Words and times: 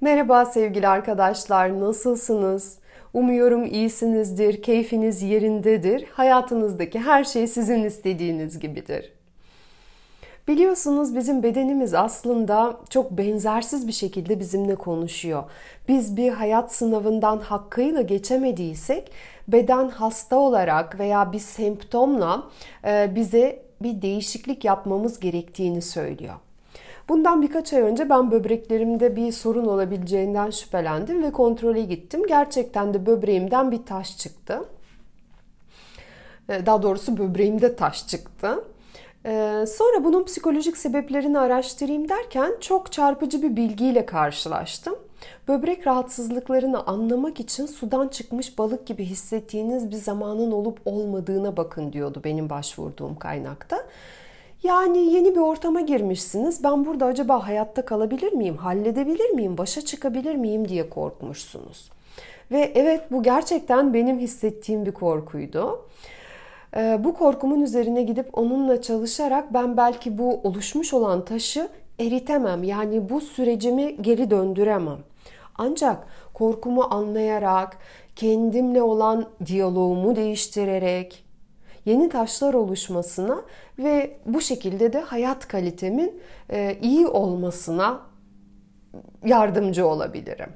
Merhaba 0.00 0.44
sevgili 0.44 0.88
arkadaşlar, 0.88 1.80
nasılsınız? 1.80 2.78
Umuyorum 3.14 3.64
iyisinizdir, 3.64 4.62
keyfiniz 4.62 5.22
yerindedir, 5.22 6.04
hayatınızdaki 6.12 6.98
her 6.98 7.24
şey 7.24 7.46
sizin 7.46 7.84
istediğiniz 7.84 8.58
gibidir. 8.58 9.12
Biliyorsunuz 10.48 11.16
bizim 11.16 11.42
bedenimiz 11.42 11.94
aslında 11.94 12.76
çok 12.90 13.10
benzersiz 13.10 13.88
bir 13.88 13.92
şekilde 13.92 14.40
bizimle 14.40 14.74
konuşuyor. 14.74 15.44
Biz 15.88 16.16
bir 16.16 16.32
hayat 16.32 16.74
sınavından 16.74 17.38
hakkıyla 17.38 18.02
geçemediysek 18.02 19.12
beden 19.48 19.88
hasta 19.88 20.36
olarak 20.36 20.98
veya 20.98 21.32
bir 21.32 21.38
semptomla 21.38 22.46
e, 22.84 23.12
bize 23.14 23.62
bir 23.82 24.02
değişiklik 24.02 24.64
yapmamız 24.64 25.20
gerektiğini 25.20 25.82
söylüyor. 25.82 26.34
Bundan 27.08 27.42
birkaç 27.42 27.72
ay 27.72 27.80
önce 27.80 28.10
ben 28.10 28.30
böbreklerimde 28.30 29.16
bir 29.16 29.32
sorun 29.32 29.64
olabileceğinden 29.64 30.50
şüphelendim 30.50 31.22
ve 31.22 31.32
kontrole 31.32 31.82
gittim. 31.82 32.22
Gerçekten 32.28 32.94
de 32.94 33.06
böbreğimden 33.06 33.70
bir 33.70 33.86
taş 33.86 34.18
çıktı. 34.18 34.64
E, 36.48 36.66
daha 36.66 36.82
doğrusu 36.82 37.18
böbreğimde 37.18 37.76
taş 37.76 38.06
çıktı. 38.06 38.64
E, 39.26 39.64
sonra 39.68 40.04
bunun 40.04 40.24
psikolojik 40.24 40.76
sebeplerini 40.76 41.38
araştırayım 41.38 42.08
derken 42.08 42.52
çok 42.60 42.92
çarpıcı 42.92 43.42
bir 43.42 43.56
bilgiyle 43.56 44.06
karşılaştım. 44.06 44.96
Böbrek 45.48 45.86
rahatsızlıklarını 45.86 46.86
anlamak 46.86 47.40
için 47.40 47.66
sudan 47.66 48.08
çıkmış 48.08 48.58
balık 48.58 48.86
gibi 48.86 49.04
hissettiğiniz 49.04 49.90
bir 49.90 49.96
zamanın 49.96 50.52
olup 50.52 50.80
olmadığına 50.84 51.56
bakın 51.56 51.92
diyordu 51.92 52.20
benim 52.24 52.50
başvurduğum 52.50 53.18
kaynakta. 53.18 53.76
Yani 54.62 54.98
yeni 55.14 55.34
bir 55.34 55.40
ortama 55.40 55.80
girmişsiniz. 55.80 56.64
Ben 56.64 56.86
burada 56.86 57.06
acaba 57.06 57.46
hayatta 57.46 57.84
kalabilir 57.84 58.32
miyim, 58.32 58.56
halledebilir 58.56 59.30
miyim, 59.30 59.58
başa 59.58 59.80
çıkabilir 59.80 60.34
miyim 60.34 60.68
diye 60.68 60.90
korkmuşsunuz. 60.90 61.90
Ve 62.50 62.72
evet 62.74 63.12
bu 63.12 63.22
gerçekten 63.22 63.94
benim 63.94 64.18
hissettiğim 64.18 64.86
bir 64.86 64.92
korkuydu. 64.92 65.86
Ee, 66.76 67.00
bu 67.04 67.14
korkumun 67.14 67.60
üzerine 67.60 68.02
gidip 68.02 68.38
onunla 68.38 68.82
çalışarak 68.82 69.54
ben 69.54 69.76
belki 69.76 70.18
bu 70.18 70.40
oluşmuş 70.44 70.94
olan 70.94 71.24
taşı 71.24 71.68
eritemem. 71.98 72.64
Yani 72.64 73.08
bu 73.08 73.20
sürecimi 73.20 74.02
geri 74.02 74.30
döndüremem. 74.30 74.98
Ancak 75.58 76.06
korkumu 76.34 76.86
anlayarak, 76.90 77.78
kendimle 78.16 78.82
olan 78.82 79.26
diyaloğumu 79.46 80.16
değiştirerek, 80.16 81.24
yeni 81.84 82.08
taşlar 82.08 82.54
oluşmasına 82.54 83.42
ve 83.78 84.16
bu 84.26 84.40
şekilde 84.40 84.92
de 84.92 85.00
hayat 85.00 85.48
kalitemin 85.48 86.20
e, 86.50 86.78
iyi 86.82 87.06
olmasına 87.06 88.00
yardımcı 89.24 89.86
olabilirim. 89.86 90.52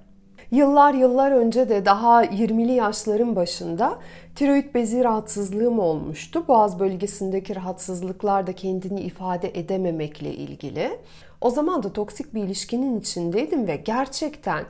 Yıllar 0.51 0.95
yıllar 0.95 1.31
önce 1.31 1.69
de 1.69 1.85
daha 1.85 2.25
20'li 2.25 2.73
yaşların 2.73 3.37
başında 3.37 3.99
tiroid 4.35 4.75
bezi 4.75 5.05
rahatsızlığım 5.05 5.79
olmuştu. 5.79 6.49
Boğaz 6.49 6.79
bölgesindeki 6.79 7.57
rahatsızlıklar 7.57 8.47
da 8.47 8.53
kendini 8.53 9.01
ifade 9.01 9.59
edememekle 9.59 10.35
ilgili. 10.35 10.99
O 11.41 11.51
zaman 11.51 11.83
da 11.83 11.93
toksik 11.93 12.35
bir 12.35 12.43
ilişkinin 12.43 13.01
içindeydim 13.01 13.67
ve 13.67 13.77
gerçekten 13.77 14.65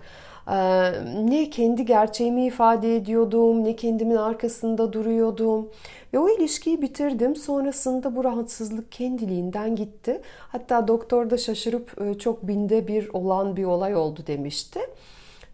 ne 1.25 1.51
kendi 1.51 1.85
gerçeğimi 1.85 2.47
ifade 2.47 2.97
ediyordum, 2.97 3.65
ne 3.65 3.77
kendimin 3.77 4.17
arkasında 4.17 4.93
duruyordum. 4.93 5.69
Ve 6.15 6.19
o 6.19 6.29
ilişkiyi 6.29 6.83
bitirdim. 6.83 7.37
Sonrasında 7.37 8.17
bu 8.17 8.25
rahatsızlık 8.25 8.93
kendiliğinden 8.93 9.77
gitti. 9.77 10.21
Hatta 10.49 10.89
doktor 10.89 11.31
da 11.31 11.39
şaşırıp 11.39 12.21
çok 12.21 12.49
binde 12.49 12.89
bir 12.89 13.09
olan 13.13 13.57
bir 13.57 13.65
olay 13.65 13.97
oldu 13.97 14.21
demişti. 14.27 14.81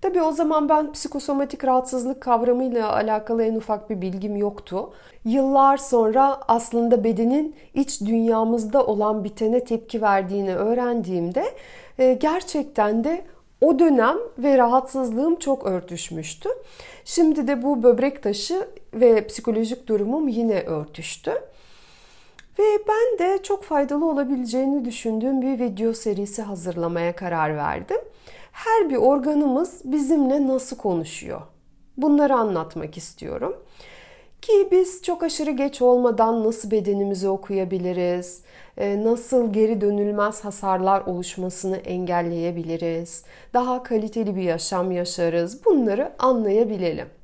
Tabii 0.01 0.23
o 0.23 0.33
zaman 0.33 0.69
ben 0.69 0.93
psikosomatik 0.93 1.65
rahatsızlık 1.65 2.21
kavramıyla 2.21 2.93
alakalı 2.93 3.45
en 3.45 3.55
ufak 3.55 3.91
bir 3.91 4.01
bilgim 4.01 4.37
yoktu. 4.37 4.93
Yıllar 5.25 5.77
sonra 5.77 6.41
aslında 6.49 7.05
bedenin 7.05 7.55
iç 7.75 8.01
dünyamızda 8.01 8.87
olan 8.87 9.25
bitene 9.25 9.65
tepki 9.65 10.03
verdiğini 10.03 10.57
öğrendiğimde 10.57 11.45
gerçekten 11.99 13.05
de 13.05 13.25
o 13.61 13.79
dönem 13.79 14.17
ve 14.39 14.59
rahatsızlığım 14.59 15.37
çok 15.37 15.67
örtüşmüştü. 15.67 16.49
Şimdi 17.05 17.49
de 17.49 17.63
bu 17.63 17.83
böbrek 17.83 18.23
taşı 18.23 18.69
ve 18.95 19.27
psikolojik 19.27 19.87
durumum 19.87 20.29
yine 20.29 20.61
örtüştü. 20.61 21.33
Ve 22.59 22.65
ben 22.89 23.19
de 23.19 23.43
çok 23.43 23.65
faydalı 23.65 24.11
olabileceğini 24.11 24.85
düşündüğüm 24.85 25.43
bir 25.43 25.59
video 25.59 25.93
serisi 25.93 26.43
hazırlamaya 26.43 27.17
karar 27.17 27.57
verdim. 27.57 28.01
Her 28.53 28.91
bir 28.91 28.97
organımız 28.97 29.81
bizimle 29.85 30.47
nasıl 30.47 30.77
konuşuyor? 30.77 31.41
Bunları 31.97 32.35
anlatmak 32.35 32.97
istiyorum. 32.97 33.57
Ki 34.49 34.69
biz 34.71 35.03
çok 35.03 35.23
aşırı 35.23 35.51
geç 35.51 35.83
olmadan 35.83 36.45
nasıl 36.45 36.71
bedenimizi 36.71 37.29
okuyabiliriz? 37.29 38.43
E, 38.77 39.05
nasıl 39.05 39.53
geri 39.53 39.81
dönülmez 39.81 40.45
hasarlar 40.45 41.01
oluşmasını 41.01 41.77
engelleyebiliriz? 41.77 43.25
Daha 43.55 43.83
kaliteli 43.83 44.37
bir 44.37 44.43
yaşam 44.43 44.93
yaşarız. 44.93 45.65
Bunları 45.65 46.13
anlayabilelim. 46.19 47.18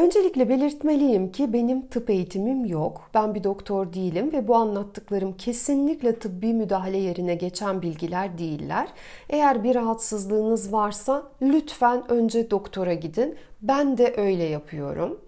Öncelikle 0.00 0.48
belirtmeliyim 0.48 1.32
ki 1.32 1.52
benim 1.52 1.86
tıp 1.86 2.10
eğitimim 2.10 2.64
yok. 2.64 3.10
Ben 3.14 3.34
bir 3.34 3.44
doktor 3.44 3.92
değilim 3.92 4.32
ve 4.32 4.48
bu 4.48 4.56
anlattıklarım 4.56 5.36
kesinlikle 5.36 6.18
tıbbi 6.18 6.54
müdahale 6.54 6.98
yerine 6.98 7.34
geçen 7.34 7.82
bilgiler 7.82 8.38
değiller. 8.38 8.88
Eğer 9.28 9.64
bir 9.64 9.74
rahatsızlığınız 9.74 10.72
varsa 10.72 11.22
lütfen 11.42 12.10
önce 12.10 12.50
doktora 12.50 12.94
gidin. 12.94 13.36
Ben 13.62 13.98
de 13.98 14.14
öyle 14.16 14.44
yapıyorum. 14.44 15.20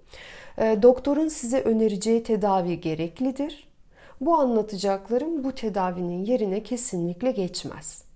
Ee, 0.59 0.79
doktorun 0.83 1.29
size 1.29 1.61
önereceği 1.61 2.23
tedavi 2.23 2.81
gereklidir. 2.81 3.69
Bu 4.21 4.35
anlatacaklarım 4.35 5.45
bu 5.45 5.53
tedavinin 5.53 6.25
yerine 6.25 6.63
kesinlikle 6.63 7.31
geçmez. 7.31 8.12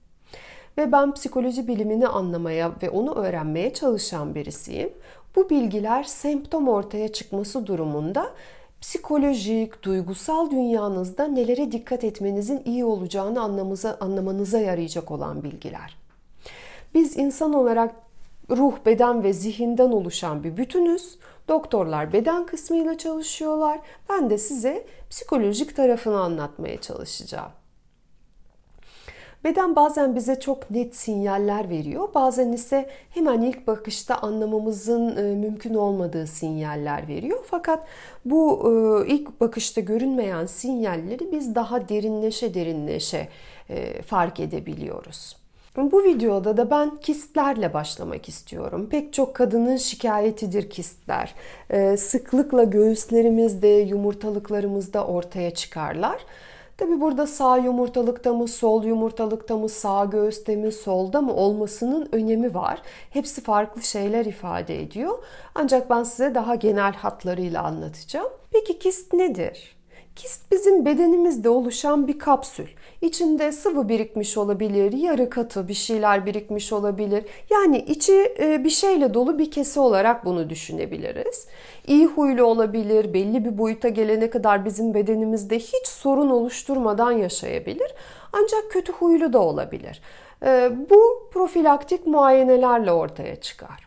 Ve 0.79 0.93
ben 0.93 1.13
psikoloji 1.15 1.69
bilimini 1.69 2.09
anlamaya 2.09 2.73
ve 2.83 2.91
onu 2.91 3.15
öğrenmeye 3.15 3.75
çalışan 3.75 4.35
birisiyim. 4.35 4.93
Bu 5.37 5.51
bilgiler 5.51 6.05
semptom 6.05 6.69
ortaya 6.69 7.13
çıkması 7.13 7.67
durumunda 7.67 8.31
psikolojik, 8.81 9.83
duygusal 9.83 10.51
dünyanızda 10.51 11.27
nelere 11.27 11.73
dikkat 11.73 12.05
etmenizin 12.05 12.63
iyi 12.65 12.85
olacağını 12.85 13.41
anlamıza, 13.41 13.97
anlamanıza 14.01 14.59
yarayacak 14.59 15.11
olan 15.11 15.43
bilgiler. 15.43 15.97
Biz 16.95 17.17
insan 17.17 17.53
olarak 17.53 17.95
ruh, 18.51 18.73
beden 18.87 19.23
ve 19.23 19.33
zihinden 19.33 19.91
oluşan 19.93 20.45
bir 20.45 20.57
bütünüz. 20.57 21.19
Doktorlar 21.49 22.13
beden 22.13 22.47
kısmıyla 22.47 22.99
çalışıyorlar. 22.99 23.81
Ben 24.11 24.31
de 24.31 24.39
size 24.39 24.87
psikolojik 25.11 25.77
tarafını 25.77 26.21
anlatmaya 26.21 26.81
çalışacağım. 26.81 27.53
Beden 29.47 29.77
bazen 29.77 30.15
bize 30.17 30.41
çok 30.41 30.71
net 30.71 30.97
sinyaller 30.97 31.71
veriyor. 31.71 32.09
Bazen 32.15 32.53
ise 32.53 32.89
hemen 33.11 33.43
ilk 33.43 33.67
bakışta 33.67 34.15
anlamamızın 34.15 35.17
e, 35.17 35.23
mümkün 35.23 35.75
olmadığı 35.75 36.27
sinyaller 36.27 37.09
veriyor. 37.09 37.39
Fakat 37.51 37.87
bu 38.25 38.63
e, 38.65 39.07
ilk 39.09 39.41
bakışta 39.41 39.81
görünmeyen 39.81 40.47
sinyalleri 40.47 41.33
biz 41.33 41.55
daha 41.55 41.89
derinleşe 41.89 42.55
derinleşe 42.55 43.29
e, 43.71 44.03
fark 44.03 44.41
edebiliyoruz. 44.41 45.37
Bu 45.77 46.05
videoda 46.05 46.57
da 46.57 46.71
ben 46.71 46.97
kistlerle 46.97 47.75
başlamak 47.75 48.29
istiyorum. 48.29 48.89
Pek 48.91 49.13
çok 49.13 49.35
kadının 49.35 49.77
şikayetidir 49.77 50.71
kistler. 50.71 51.35
Sıklıkla 51.97 52.65
göğüslerimizde, 52.65 53.69
yumurtalıklarımızda 53.69 55.07
ortaya 55.07 55.55
çıkarlar. 55.55 56.19
Tabi 56.77 57.01
burada 57.01 57.27
sağ 57.27 57.57
yumurtalıkta 57.57 58.33
mı, 58.33 58.49
sol 58.49 58.85
yumurtalıkta 58.85 59.57
mı, 59.57 59.69
sağ 59.69 60.05
göğüste 60.05 60.57
mi, 60.57 60.73
solda 60.73 61.21
mı 61.21 61.35
olmasının 61.35 62.09
önemi 62.13 62.55
var. 62.55 62.83
Hepsi 63.11 63.41
farklı 63.41 63.83
şeyler 63.83 64.25
ifade 64.25 64.83
ediyor. 64.83 65.19
Ancak 65.55 65.91
ben 65.91 66.03
size 66.03 66.35
daha 66.35 66.55
genel 66.55 66.93
hatlarıyla 66.93 67.63
anlatacağım. 67.63 68.29
Peki 68.53 68.79
kist 68.79 69.13
nedir? 69.13 69.77
Kist 70.17 70.53
bizim 70.53 70.85
bedenimizde 70.85 71.49
oluşan 71.49 72.09
bir 72.09 72.19
kapsül. 72.19 72.67
İçinde 73.01 73.53
sıvı 73.53 73.89
birikmiş 73.89 74.37
olabilir, 74.39 74.93
yarı 74.93 75.31
katı 75.31 75.69
bir 75.69 75.75
şeyler 75.75 76.27
birikmiş 76.27 76.73
olabilir. 76.73 77.25
Yani 77.51 77.79
içi 77.79 78.35
e, 78.39 78.65
bir 78.65 78.71
şeyle 78.71 79.15
dolu 79.15 79.39
bir 79.39 79.51
kese 79.51 79.81
olarak 79.81 80.25
bunu 80.25 80.51
düşünebiliriz. 80.51 81.47
İyi 81.87 82.07
huylu 82.07 82.45
olabilir, 82.45 83.15
belli 83.15 83.45
bir 83.45 83.59
boyuta 83.59 83.89
gelene 83.89 84.31
kadar 84.31 84.65
bizim 84.65 84.95
bedenimizde 84.95 85.59
hiç 85.59 85.87
sorun 85.87 86.31
oluşturmadan 86.31 87.13
yaşayabilir. 87.13 87.95
Ancak 88.33 88.71
kötü 88.71 88.93
huylu 88.93 89.33
da 89.33 89.39
olabilir. 89.39 90.03
E, 90.43 90.71
bu 90.91 91.29
profilaktik 91.33 92.07
muayenelerle 92.07 92.93
ortaya 92.93 93.37
çıkar. 93.37 93.86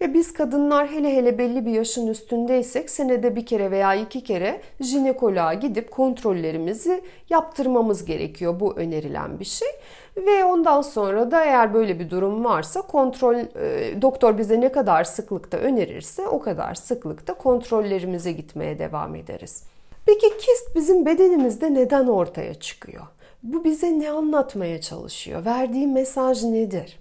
Ve 0.00 0.14
biz 0.14 0.32
kadınlar 0.32 0.88
hele 0.90 1.16
hele 1.16 1.38
belli 1.38 1.66
bir 1.66 1.70
yaşın 1.70 2.06
üstündeysek 2.06 2.90
senede 2.90 3.36
bir 3.36 3.46
kere 3.46 3.70
veya 3.70 3.94
iki 3.94 4.24
kere 4.24 4.60
jinekoloğa 4.80 5.54
gidip 5.54 5.90
kontrollerimizi 5.90 7.02
yaptırmamız 7.30 8.04
gerekiyor. 8.04 8.60
Bu 8.60 8.76
önerilen 8.76 9.40
bir 9.40 9.44
şey. 9.44 9.68
Ve 10.16 10.44
ondan 10.44 10.82
sonra 10.82 11.30
da 11.30 11.44
eğer 11.44 11.74
böyle 11.74 11.98
bir 11.98 12.10
durum 12.10 12.44
varsa 12.44 12.82
kontrol 12.82 13.34
e, 13.34 14.02
doktor 14.02 14.38
bize 14.38 14.60
ne 14.60 14.72
kadar 14.72 15.04
sıklıkta 15.04 15.56
önerirse 15.56 16.28
o 16.28 16.40
kadar 16.40 16.74
sıklıkta 16.74 17.34
kontrollerimize 17.34 18.32
gitmeye 18.32 18.78
devam 18.78 19.14
ederiz. 19.14 19.64
Peki 20.06 20.36
kist 20.38 20.76
bizim 20.76 21.06
bedenimizde 21.06 21.74
neden 21.74 22.06
ortaya 22.06 22.54
çıkıyor? 22.54 23.06
Bu 23.42 23.64
bize 23.64 23.98
ne 23.98 24.10
anlatmaya 24.10 24.80
çalışıyor? 24.80 25.44
Verdiği 25.44 25.86
mesaj 25.86 26.44
nedir? 26.44 26.98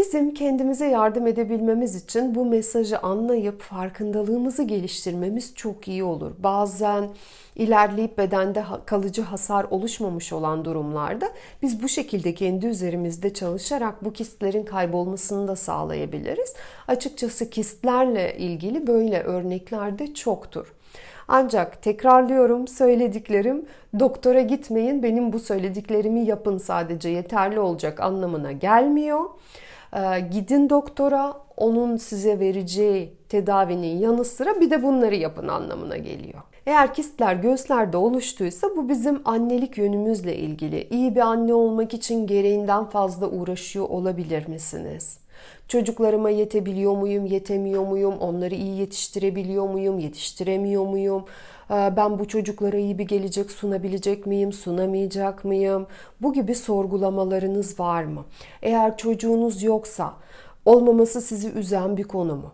Bizim 0.00 0.34
kendimize 0.34 0.86
yardım 0.86 1.26
edebilmemiz 1.26 1.96
için 1.96 2.34
bu 2.34 2.44
mesajı 2.44 2.98
anlayıp 2.98 3.62
farkındalığımızı 3.62 4.62
geliştirmemiz 4.62 5.54
çok 5.54 5.88
iyi 5.88 6.04
olur. 6.04 6.30
Bazen 6.38 7.08
ilerleyip 7.56 8.18
bedende 8.18 8.64
kalıcı 8.86 9.22
hasar 9.22 9.66
oluşmamış 9.70 10.32
olan 10.32 10.64
durumlarda 10.64 11.28
biz 11.62 11.82
bu 11.82 11.88
şekilde 11.88 12.34
kendi 12.34 12.66
üzerimizde 12.66 13.34
çalışarak 13.34 14.04
bu 14.04 14.12
kistlerin 14.12 14.64
kaybolmasını 14.64 15.48
da 15.48 15.56
sağlayabiliriz. 15.56 16.54
Açıkçası 16.88 17.50
kistlerle 17.50 18.36
ilgili 18.38 18.86
böyle 18.86 19.22
örnekler 19.22 19.98
de 19.98 20.14
çoktur. 20.14 20.72
Ancak 21.28 21.82
tekrarlıyorum 21.82 22.68
söylediklerim 22.68 23.66
doktora 23.98 24.40
gitmeyin 24.40 25.02
benim 25.02 25.32
bu 25.32 25.38
söylediklerimi 25.38 26.20
yapın 26.20 26.58
sadece 26.58 27.08
yeterli 27.08 27.60
olacak 27.60 28.00
anlamına 28.00 28.52
gelmiyor. 28.52 29.24
Ee, 29.96 30.20
gidin 30.20 30.70
doktora 30.70 31.34
onun 31.56 31.96
size 31.96 32.40
vereceği 32.40 33.14
tedavinin 33.28 33.98
yanı 33.98 34.24
sıra 34.24 34.60
bir 34.60 34.70
de 34.70 34.82
bunları 34.82 35.14
yapın 35.14 35.48
anlamına 35.48 35.96
geliyor. 35.96 36.42
Eğer 36.66 36.94
kistler 36.94 37.34
göğüslerde 37.34 37.96
oluştuysa 37.96 38.68
bu 38.76 38.88
bizim 38.88 39.22
annelik 39.24 39.78
yönümüzle 39.78 40.36
ilgili. 40.36 40.88
İyi 40.90 41.14
bir 41.14 41.20
anne 41.20 41.54
olmak 41.54 41.94
için 41.94 42.26
gereğinden 42.26 42.84
fazla 42.84 43.30
uğraşıyor 43.30 43.88
olabilir 43.88 44.48
misiniz? 44.48 45.18
Çocuklarıma 45.68 46.30
yetebiliyor 46.30 46.96
muyum, 46.96 47.26
yetemiyor 47.26 47.86
muyum? 47.86 48.14
Onları 48.18 48.54
iyi 48.54 48.80
yetiştirebiliyor 48.80 49.68
muyum, 49.68 49.98
yetiştiremiyor 49.98 50.86
muyum? 50.86 51.24
Ee, 51.70 51.92
ben 51.96 52.18
bu 52.18 52.28
çocuklara 52.28 52.76
iyi 52.76 52.98
bir 52.98 53.04
gelecek 53.04 53.50
sunabilecek 53.50 54.26
miyim, 54.26 54.52
sunamayacak 54.52 55.44
mıyım? 55.44 55.86
Bu 56.22 56.32
gibi 56.32 56.54
sorgulamalarınız 56.54 57.80
var 57.80 58.04
mı? 58.04 58.24
Eğer 58.62 58.96
çocuğunuz 58.96 59.62
yoksa 59.62 60.14
olmaması 60.64 61.20
sizi 61.20 61.48
üzen 61.50 61.96
bir 61.96 62.04
konu 62.04 62.36
mu? 62.36 62.52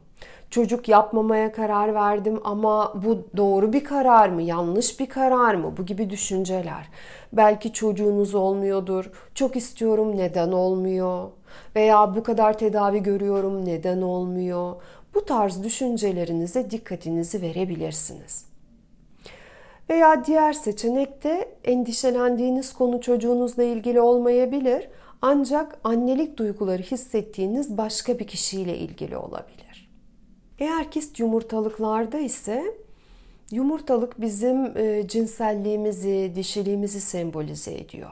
Çocuk 0.50 0.88
yapmamaya 0.88 1.52
karar 1.52 1.94
verdim 1.94 2.40
ama 2.44 2.92
bu 3.04 3.18
doğru 3.36 3.72
bir 3.72 3.84
karar 3.84 4.28
mı, 4.28 4.42
yanlış 4.42 5.00
bir 5.00 5.06
karar 5.06 5.54
mı? 5.54 5.74
Bu 5.76 5.86
gibi 5.86 6.10
düşünceler. 6.10 6.88
Belki 7.32 7.72
çocuğunuz 7.72 8.34
olmuyordur. 8.34 9.10
Çok 9.34 9.56
istiyorum 9.56 10.16
neden 10.16 10.52
olmuyor? 10.52 11.28
Veya 11.76 12.14
bu 12.14 12.22
kadar 12.22 12.58
tedavi 12.58 13.02
görüyorum 13.02 13.64
neden 13.64 14.02
olmuyor? 14.02 14.74
Bu 15.14 15.24
tarz 15.24 15.64
düşüncelerinize 15.64 16.70
dikkatinizi 16.70 17.42
verebilirsiniz. 17.42 18.46
Veya 19.90 20.24
diğer 20.24 20.52
seçenekte 20.52 21.48
endişelendiğiniz 21.64 22.72
konu 22.72 23.00
çocuğunuzla 23.00 23.62
ilgili 23.62 24.00
olmayabilir 24.00 24.88
ancak 25.22 25.78
annelik 25.84 26.36
duyguları 26.36 26.82
hissettiğiniz 26.82 27.78
başka 27.78 28.18
bir 28.18 28.26
kişiyle 28.26 28.78
ilgili 28.78 29.16
olabilir. 29.16 29.65
Eğer 30.58 30.90
kist 30.90 31.18
yumurtalıklarda 31.20 32.18
ise 32.18 32.74
yumurtalık 33.50 34.20
bizim 34.20 34.78
e, 34.78 35.08
cinselliğimizi, 35.08 36.32
dişiliğimizi 36.34 37.00
sembolize 37.00 37.74
ediyor. 37.74 38.10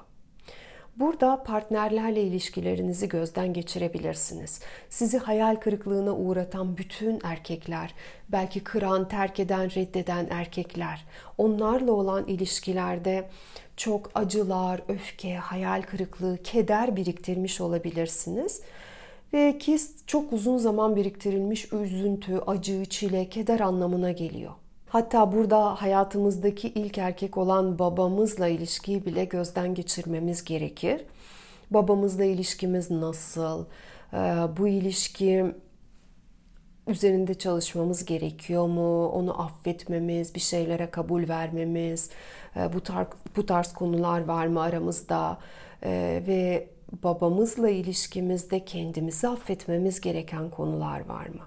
Burada 0.96 1.43
partnerlerle 1.43 2.23
ilişkilerinizi 2.23 3.08
gözden 3.08 3.52
geçirebilirsiniz. 3.52 4.61
Sizi 4.91 5.19
hayal 5.19 5.56
kırıklığına 5.56 6.17
uğratan 6.17 6.76
bütün 6.76 7.20
erkekler, 7.25 7.94
belki 8.29 8.64
kıran, 8.64 9.08
terk 9.08 9.40
eden, 9.40 9.70
reddeden 9.75 10.26
erkekler, 10.31 11.05
onlarla 11.38 11.93
olan 11.93 12.25
ilişkilerde 12.25 13.29
çok 13.76 14.11
acılar, 14.14 14.81
öfke, 14.88 15.37
hayal 15.37 15.82
kırıklığı, 15.82 16.38
keder 16.43 16.97
biriktirmiş 16.97 17.61
olabilirsiniz. 17.61 18.61
Ve 19.34 19.58
kist 19.58 20.08
çok 20.08 20.32
uzun 20.32 20.58
zaman 20.58 20.96
biriktirilmiş 20.96 21.72
üzüntü, 21.72 22.38
acı, 22.46 22.84
çile, 22.84 23.28
keder 23.28 23.60
anlamına 23.60 24.12
geliyor. 24.12 24.52
Hatta 24.88 25.32
burada 25.32 25.82
hayatımızdaki 25.82 26.69
ilk 26.69 26.98
erkek 26.98 27.36
olan 27.38 27.78
babamızla 27.78 28.48
ilişkiyi 28.48 29.06
bile 29.06 29.25
gözden 29.25 29.75
geçirmemiz 29.75 30.44
gerekir. 30.44 31.04
Babamızla 31.70 32.25
ilişkimiz 32.25 32.90
nasıl? 32.90 33.64
Ee, 34.12 34.16
bu 34.58 34.69
ilişki 34.69 35.44
üzerinde 36.87 37.34
çalışmamız 37.34 38.04
gerekiyor 38.04 38.66
mu? 38.66 39.08
Onu 39.08 39.42
affetmemiz, 39.42 40.34
bir 40.34 40.40
şeylere 40.40 40.90
kabul 40.90 41.28
vermemiz, 41.28 42.10
ee, 42.56 42.72
bu 42.72 42.80
tarz, 42.80 43.06
bu 43.37 43.46
tarz 43.46 43.72
konular 43.72 44.25
var 44.25 44.46
mı 44.46 44.60
aramızda? 44.60 45.38
Ee, 45.82 46.22
ve 46.26 46.74
babamızla 47.02 47.70
ilişkimizde 47.70 48.64
kendimizi 48.64 49.28
affetmemiz 49.28 50.00
gereken 50.00 50.50
konular 50.50 51.08
var 51.08 51.26
mı? 51.26 51.42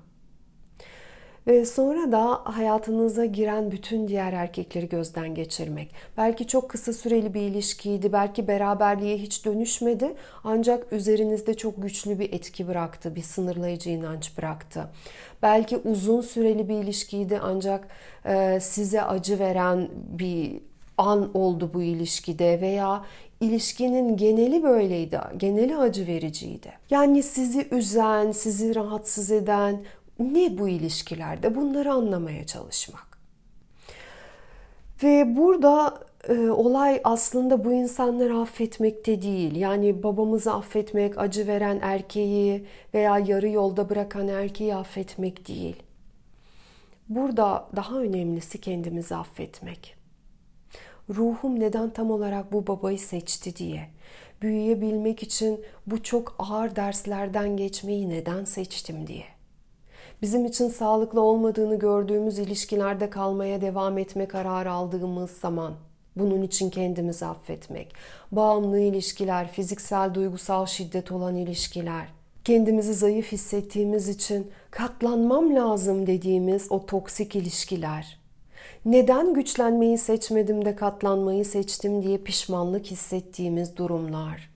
Ve 1.48 1.66
sonra 1.66 2.12
da 2.12 2.42
hayatınıza 2.44 3.25
giren 3.25 3.72
bütün 3.72 4.07
diğer 4.07 4.34
erkekleri 4.34 4.89
gözden 4.89 5.36
geçirmek. 5.36 5.92
Belki 6.18 6.48
çok 6.48 6.69
kısa 6.69 6.94
süreli 6.94 7.34
bir 7.34 7.42
ilişkiydi, 7.42 8.13
belki 8.13 8.48
beraberliğe 8.48 9.18
hiç 9.18 9.45
dönüşmedi 9.45 10.13
ancak 10.44 10.94
üzerinizde 10.94 11.54
çok 11.54 11.81
güçlü 11.81 12.19
bir 12.19 12.33
etki 12.33 12.68
bıraktı, 12.68 13.16
bir 13.16 13.22
sınırlayıcı 13.22 13.90
inanç 13.90 14.38
bıraktı. 14.38 14.90
Belki 15.42 15.78
uzun 15.78 16.22
süreli 16.22 16.69
bir 16.69 16.75
ilişkiydi 16.75 17.40
ancak 17.44 17.88
size 18.60 19.04
acı 19.04 19.40
veren 19.40 19.90
bir 19.94 20.62
an 20.98 21.32
oldu 21.34 21.72
bu 21.74 21.82
ilişkide 21.82 22.62
veya 22.62 23.06
ilişkinin 23.40 24.18
geneli 24.18 24.64
böyleydi, 24.64 25.20
geneli 25.38 25.78
acı 25.78 26.08
vericiydi. 26.08 26.72
Yani 26.90 27.24
sizi 27.24 27.68
üzen, 27.72 28.32
sizi 28.32 28.76
rahatsız 28.76 29.32
eden, 29.32 29.84
ne 30.20 30.58
bu 30.58 30.68
ilişkilerde 30.70 31.56
bunları 31.56 31.94
anlamaya 31.94 32.46
çalışmak. 32.46 33.08
Ve 35.04 35.38
burada 35.38 36.00
e, 36.30 36.50
olay 36.50 37.02
aslında 37.04 37.66
bu 37.66 37.74
insanları 37.74 38.38
affetmekte 38.38 39.22
değil. 39.22 39.56
Yani 39.56 40.04
babamızı 40.04 40.54
affetmek, 40.54 41.18
acı 41.18 41.48
veren 41.48 41.80
erkeği 41.82 42.66
veya 42.94 43.19
yarı 43.19 43.50
yolda 43.50 43.90
bırakan 43.90 44.28
erkeği 44.28 44.76
affetmek 44.76 45.48
değil. 45.48 45.76
Burada 47.10 47.68
daha 47.76 48.00
önemlisi 48.00 48.62
kendimizi 48.62 49.16
affetmek. 49.16 49.96
Ruhum 51.09 51.59
neden 51.59 51.90
tam 51.90 52.11
olarak 52.11 52.54
bu 52.54 52.68
babayı 52.68 52.99
seçti 52.99 53.56
diye. 53.56 53.90
Büyüyebilmek 54.42 55.23
için 55.23 55.66
bu 55.87 56.04
çok 56.04 56.35
ağır 56.40 56.76
derslerden 56.76 57.57
geçmeyi 57.57 58.09
neden 58.09 58.44
seçtim 58.44 59.07
diye 59.07 59.37
bizim 60.21 60.45
için 60.45 60.69
sağlıklı 60.69 61.21
olmadığını 61.21 61.80
gördüğümüz 61.80 62.40
ilişkilerde 62.40 63.09
kalmaya 63.09 63.61
devam 63.61 63.97
etme 63.97 64.28
kararı 64.28 64.71
aldığımız 64.71 65.31
zaman 65.31 65.73
bunun 66.16 66.42
için 66.42 66.69
kendimizi 66.69 67.26
affetmek, 67.26 67.94
bağımlı 68.31 68.80
ilişkiler, 68.80 69.52
fiziksel 69.52 70.14
duygusal 70.14 70.66
şiddet 70.66 71.11
olan 71.11 71.35
ilişkiler, 71.35 72.07
kendimizi 72.44 72.94
zayıf 72.94 73.31
hissettiğimiz 73.31 74.09
için 74.09 74.52
katlanmam 74.71 75.56
lazım 75.56 76.07
dediğimiz 76.07 76.71
o 76.71 76.85
toksik 76.85 77.35
ilişkiler, 77.35 78.19
neden 78.88 79.34
güçlenmeyi 79.34 79.98
seçmedim 79.98 80.66
de 80.66 80.76
katlanmayı 80.76 81.46
seçtim 81.46 82.04
diye 82.04 82.18
pişmanlık 82.18 82.86
hissettiğimiz 82.86 83.78
durumlar. 83.78 84.50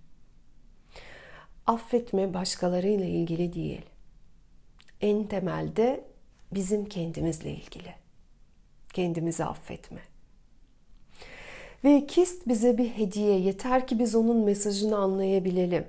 Affetme 1.67 2.33
başkalarıyla 2.33 3.05
ilgili 3.05 3.53
değil 3.53 3.81
en 5.01 5.23
temelde 5.23 6.03
bizim 6.51 6.85
kendimizle 6.85 7.51
ilgili. 7.51 7.93
Kendimizi 8.93 9.45
affetme. 9.45 9.99
Ve 11.83 12.07
kist 12.07 12.47
bize 12.47 12.77
bir 12.77 12.89
hediye. 12.89 13.39
Yeter 13.39 13.87
ki 13.87 13.99
biz 13.99 14.15
onun 14.15 14.37
mesajını 14.37 14.97
anlayabilelim. 14.97 15.85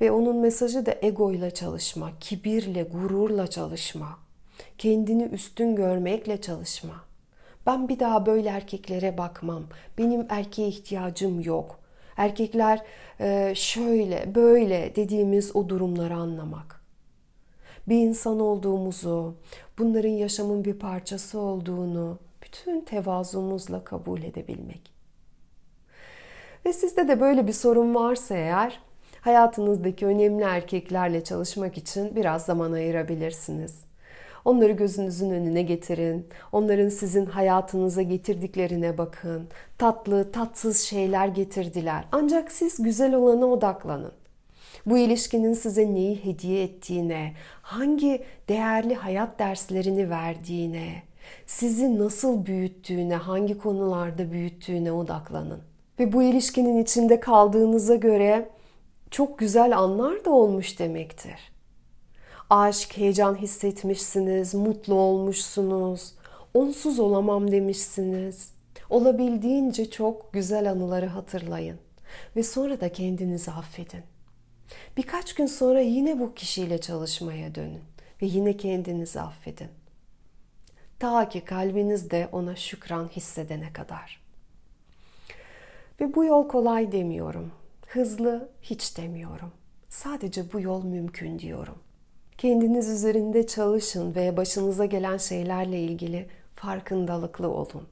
Ve 0.00 0.10
onun 0.10 0.36
mesajı 0.36 0.86
da 0.86 0.94
egoyla 1.02 1.50
çalışma, 1.50 2.12
kibirle, 2.20 2.82
gururla 2.82 3.46
çalışma, 3.46 4.18
kendini 4.78 5.22
üstün 5.22 5.76
görmekle 5.76 6.40
çalışma. 6.40 7.05
Ben 7.66 7.88
bir 7.88 7.98
daha 7.98 8.26
böyle 8.26 8.48
erkeklere 8.48 9.18
bakmam. 9.18 9.64
Benim 9.98 10.26
erkeğe 10.28 10.68
ihtiyacım 10.68 11.40
yok. 11.40 11.78
Erkekler 12.16 12.82
şöyle, 13.54 14.34
böyle 14.34 14.96
dediğimiz 14.96 15.56
o 15.56 15.68
durumları 15.68 16.14
anlamak 16.14 16.86
bir 17.88 17.96
insan 17.96 18.40
olduğumuzu, 18.40 19.34
bunların 19.78 20.08
yaşamın 20.08 20.64
bir 20.64 20.78
parçası 20.78 21.38
olduğunu 21.38 22.18
bütün 22.42 22.80
tevazumuzla 22.80 23.84
kabul 23.84 24.22
edebilmek. 24.22 24.92
Ve 26.66 26.72
sizde 26.72 27.08
de 27.08 27.20
böyle 27.20 27.46
bir 27.46 27.52
sorun 27.52 27.94
varsa 27.94 28.34
eğer 28.34 28.80
hayatınızdaki 29.20 30.06
önemli 30.06 30.44
erkeklerle 30.44 31.24
çalışmak 31.24 31.78
için 31.78 32.16
biraz 32.16 32.44
zaman 32.44 32.72
ayırabilirsiniz. 32.72 33.84
Onları 34.46 34.72
gözünüzün 34.72 35.30
önüne 35.30 35.62
getirin. 35.62 36.26
Onların 36.52 36.88
sizin 36.88 37.26
hayatınıza 37.26 38.02
getirdiklerine 38.02 38.98
bakın. 38.98 39.48
Tatlı, 39.78 40.32
tatsız 40.32 40.80
şeyler 40.80 41.28
getirdiler. 41.28 42.04
Ancak 42.12 42.52
siz 42.52 42.82
güzel 42.82 43.14
olana 43.14 43.46
odaklanın. 43.46 44.12
Bu 44.86 44.98
ilişkinin 44.98 45.52
size 45.52 45.94
neyi 45.94 46.24
hediye 46.24 46.62
ettiğine, 46.62 47.32
hangi 47.62 48.22
değerli 48.48 48.94
hayat 48.94 49.38
derslerini 49.38 50.10
verdiğine, 50.10 51.02
sizi 51.46 51.98
nasıl 51.98 52.46
büyüttüğüne, 52.46 53.16
hangi 53.16 53.58
konularda 53.58 54.32
büyüttüğüne 54.32 54.92
odaklanın. 54.92 55.60
Ve 55.98 56.12
bu 56.12 56.22
ilişkinin 56.22 56.82
içinde 56.82 57.20
kaldığınıza 57.20 57.94
göre 57.94 58.48
çok 59.10 59.38
güzel 59.38 59.78
anlar 59.78 60.24
da 60.24 60.30
olmuş 60.30 60.78
demektir 60.78 61.55
aşk, 62.50 62.96
heyecan 62.96 63.34
hissetmişsiniz, 63.34 64.54
mutlu 64.54 64.94
olmuşsunuz, 64.94 66.14
onsuz 66.54 67.00
olamam 67.00 67.52
demişsiniz. 67.52 68.50
Olabildiğince 68.90 69.90
çok 69.90 70.32
güzel 70.32 70.70
anıları 70.70 71.06
hatırlayın 71.06 71.78
ve 72.36 72.42
sonra 72.42 72.80
da 72.80 72.92
kendinizi 72.92 73.50
affedin. 73.50 74.02
Birkaç 74.96 75.34
gün 75.34 75.46
sonra 75.46 75.80
yine 75.80 76.18
bu 76.18 76.34
kişiyle 76.34 76.80
çalışmaya 76.80 77.54
dönün 77.54 77.82
ve 78.22 78.26
yine 78.26 78.56
kendinizi 78.56 79.20
affedin. 79.20 79.68
Ta 80.98 81.28
ki 81.28 81.40
kalbinizde 81.40 82.28
ona 82.32 82.56
şükran 82.56 83.08
hissedene 83.08 83.72
kadar. 83.72 84.20
Ve 86.00 86.14
bu 86.14 86.24
yol 86.24 86.48
kolay 86.48 86.92
demiyorum. 86.92 87.52
Hızlı 87.86 88.50
hiç 88.62 88.96
demiyorum. 88.96 89.52
Sadece 89.88 90.52
bu 90.52 90.60
yol 90.60 90.84
mümkün 90.84 91.38
diyorum. 91.38 91.78
Kendiniz 92.38 92.88
üzerinde 92.88 93.46
çalışın 93.46 94.14
ve 94.14 94.36
başınıza 94.36 94.84
gelen 94.84 95.16
şeylerle 95.16 95.80
ilgili 95.80 96.28
farkındalıklı 96.54 97.48
olun. 97.48 97.88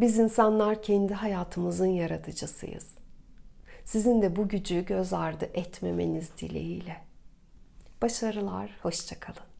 Biz 0.00 0.18
insanlar 0.18 0.82
kendi 0.82 1.14
hayatımızın 1.14 1.86
yaratıcısıyız. 1.86 2.86
Sizin 3.84 4.22
de 4.22 4.36
bu 4.36 4.48
gücü 4.48 4.84
göz 4.84 5.12
ardı 5.12 5.50
etmemeniz 5.54 6.30
dileğiyle. 6.38 6.96
Başarılar, 8.02 8.70
hoşçakalın. 8.82 9.53